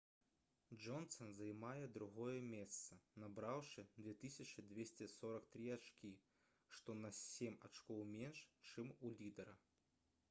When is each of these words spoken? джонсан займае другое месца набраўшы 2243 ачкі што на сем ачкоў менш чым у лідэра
джонсан 0.83 1.33
займае 1.39 1.83
другое 1.97 2.37
месца 2.53 2.97
набраўшы 3.25 3.85
2243 4.07 5.69
ачкі 5.77 6.13
што 6.79 6.99
на 7.05 7.15
сем 7.21 7.61
ачкоў 7.71 8.03
менш 8.17 8.45
чым 8.71 8.93
у 9.07 9.17
лідэра 9.23 9.59